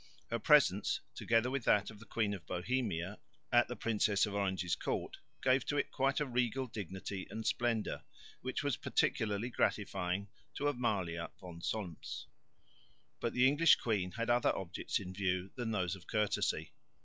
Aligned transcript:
Her 0.31 0.39
presence, 0.39 0.99
together 1.13 1.51
with 1.51 1.63
that 1.65 1.91
of 1.91 1.99
the 1.99 2.07
Queen 2.07 2.33
of 2.33 2.47
Bohemia, 2.47 3.19
at 3.51 3.67
the 3.67 3.75
Princess 3.75 4.25
of 4.25 4.33
Orange's 4.33 4.75
court 4.75 5.17
gave 5.43 5.63
to 5.67 5.77
it 5.77 5.91
quite 5.91 6.19
a 6.19 6.25
regal 6.25 6.65
dignity 6.65 7.27
and 7.29 7.45
splendour, 7.45 8.03
which 8.41 8.63
was 8.63 8.77
particularly 8.77 9.51
gratifying 9.51 10.27
to 10.55 10.67
Amalia 10.67 11.29
von 11.39 11.61
Solms. 11.61 12.25
But 13.19 13.33
the 13.33 13.47
English 13.47 13.75
queen 13.75 14.13
had 14.13 14.31
other 14.31 14.55
objects 14.57 14.99
in 14.99 15.13
view 15.13 15.51
than 15.53 15.69
those 15.69 15.95
of 15.95 16.07
courtesy. 16.07 16.71